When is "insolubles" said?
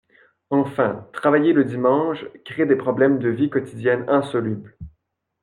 4.09-4.75